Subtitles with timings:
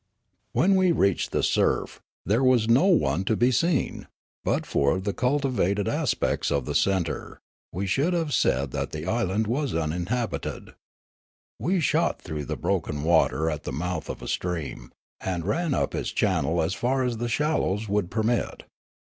[0.53, 4.07] When we reached the surf, there was no one to be seen;
[4.43, 7.39] but for the cultivated aspects of the centre,
[7.71, 10.73] we should have said that the island was uninhabited.
[11.59, 15.93] We shot through the broken water at the mouth of a stream, and ran up
[15.93, 18.63] its channel as far as the shallows would permit.